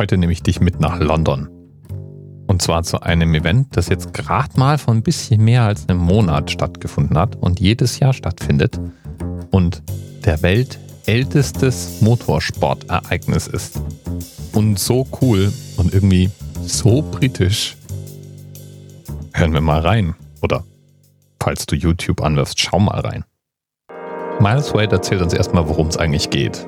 [0.00, 1.50] Heute nehme ich dich mit nach London.
[2.46, 5.98] Und zwar zu einem Event, das jetzt gerade mal vor ein bisschen mehr als einem
[5.98, 8.80] Monat stattgefunden hat und jedes Jahr stattfindet
[9.50, 9.82] und
[10.24, 13.82] der weltältestes Motorsportereignis ist.
[14.54, 16.30] Und so cool und irgendwie
[16.62, 17.76] so britisch.
[19.34, 20.14] Hören wir mal rein.
[20.40, 20.64] Oder
[21.42, 23.24] falls du YouTube anwirfst, schau mal rein.
[24.40, 26.66] Miles Wade erzählt uns erstmal, worum es eigentlich geht.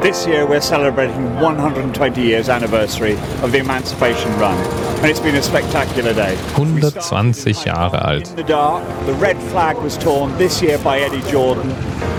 [0.00, 4.56] This year we're celebrating 120 years anniversary of the Emancipation Run,
[4.98, 6.34] and it's been a spectacular day.
[6.56, 8.30] 120 Jahre alt.
[8.30, 11.70] In the dark, the red flag was torn this year by Eddie Jordan,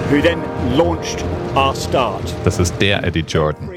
[0.10, 0.40] who then
[0.78, 1.24] launched
[1.56, 2.24] our start.
[2.46, 3.70] Das ist der Eddie Jordan,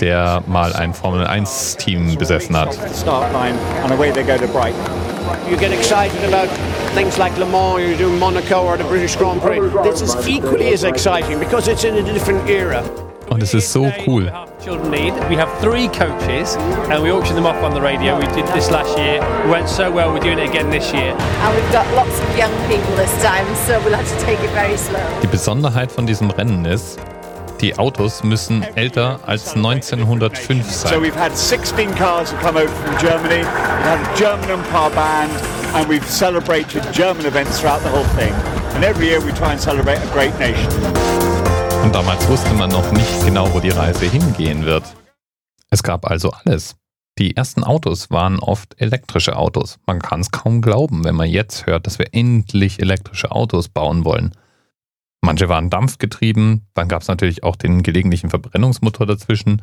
[0.00, 2.74] der mal ein Formel 1 Team besessen hat.
[2.94, 4.80] Start line, and away they go to Brighton.
[5.48, 6.48] You get excited about
[6.94, 9.60] things like Le Mans, you do Monaco or the British Grand Prix.
[9.82, 12.82] This is equally as exciting because it's in a different era.
[13.30, 14.30] Und es ist so cool.
[14.62, 15.14] Children need.
[15.30, 16.56] We have three coaches
[16.90, 18.18] and we auction them off on the radio.
[18.18, 19.22] We did this last year.
[19.44, 20.12] It went so well.
[20.12, 21.16] We're doing it again this year.
[21.16, 24.50] And we've got lots of young people this time, so we'll have to take it
[24.50, 25.00] very slow.
[25.22, 26.98] Die Besonderheit von diesem Rennen ist,
[27.62, 31.00] die Autos müssen älter als 1905 So sein.
[31.00, 33.42] we've had 16 cars that come over from Germany.
[33.44, 35.30] We've had a German Empire band,
[35.74, 38.34] and we've celebrated German events throughout the whole thing.
[38.74, 40.68] And every year we try and celebrate a great nation.
[41.84, 44.82] Und damals wusste man noch nicht genau, wo die Reise hingehen wird.
[45.70, 46.74] Es gab also alles.
[47.18, 49.78] Die ersten Autos waren oft elektrische Autos.
[49.86, 54.04] Man kann es kaum glauben, wenn man jetzt hört, dass wir endlich elektrische Autos bauen
[54.04, 54.32] wollen.
[55.22, 59.62] Manche waren dampfgetrieben, dann gab es natürlich auch den gelegentlichen Verbrennungsmotor dazwischen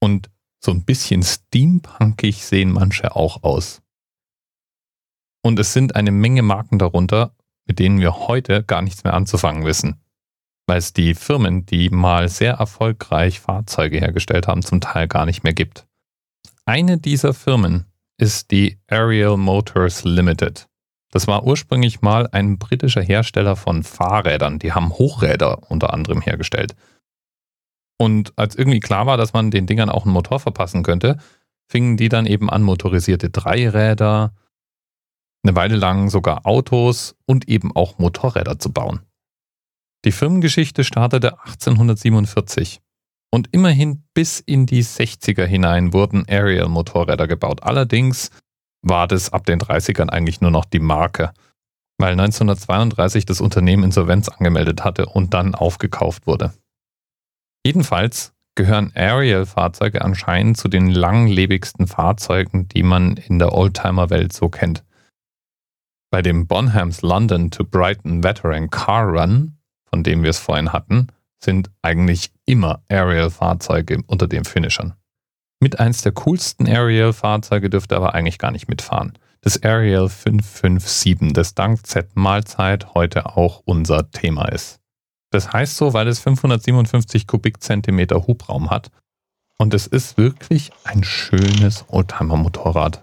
[0.00, 0.28] und
[0.60, 3.80] so ein bisschen steampunkig sehen manche auch aus.
[5.42, 9.64] Und es sind eine Menge Marken darunter, mit denen wir heute gar nichts mehr anzufangen
[9.64, 10.00] wissen
[10.68, 15.42] weil es die Firmen, die mal sehr erfolgreich Fahrzeuge hergestellt haben, zum Teil gar nicht
[15.42, 15.86] mehr gibt.
[16.66, 17.86] Eine dieser Firmen
[18.18, 20.67] ist die Ariel Motors Limited.
[21.10, 24.58] Das war ursprünglich mal ein britischer Hersteller von Fahrrädern.
[24.58, 26.74] Die haben Hochräder unter anderem hergestellt.
[27.98, 31.18] Und als irgendwie klar war, dass man den Dingern auch einen Motor verpassen könnte,
[31.70, 34.34] fingen die dann eben an, motorisierte Dreiräder,
[35.42, 39.00] eine Weile lang sogar Autos und eben auch Motorräder zu bauen.
[40.04, 42.80] Die Firmengeschichte startete 1847
[43.30, 47.62] und immerhin bis in die 60er hinein wurden Ariel-Motorräder gebaut.
[47.62, 48.30] Allerdings
[48.82, 51.32] war das ab den 30ern eigentlich nur noch die Marke,
[51.98, 56.52] weil 1932 das Unternehmen Insolvenz angemeldet hatte und dann aufgekauft wurde.
[57.64, 64.84] Jedenfalls gehören Ariel-Fahrzeuge anscheinend zu den langlebigsten Fahrzeugen, die man in der Oldtimer-Welt so kennt.
[66.10, 69.58] Bei dem Bonhams London to Brighton Veteran Car Run
[69.88, 71.08] von dem wir es vorhin hatten,
[71.42, 74.94] sind eigentlich immer Aerial-Fahrzeuge unter den Finishern.
[75.60, 79.18] Mit eins der coolsten Aerial-Fahrzeuge dürfte aber eigentlich gar nicht mitfahren.
[79.40, 84.78] Das Aerial 557, das dank Z-Mahlzeit heute auch unser Thema ist.
[85.30, 88.90] Das heißt so, weil es 557 Kubikzentimeter Hubraum hat.
[89.58, 93.02] Und es ist wirklich ein schönes Oldtimer-Motorrad.